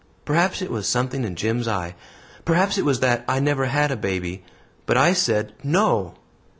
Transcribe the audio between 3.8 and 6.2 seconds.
a baby, but I said 'No.'